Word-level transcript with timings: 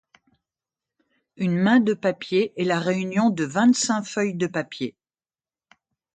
Une 1.37 1.55
main 1.59 1.79
de 1.79 1.93
papier 1.93 2.59
est 2.59 2.63
la 2.65 2.79
réunion 2.79 3.29
de 3.29 3.43
vingt-cinq 3.43 4.01
feuilles 4.03 4.33
de 4.33 4.47
papier. 4.47 4.95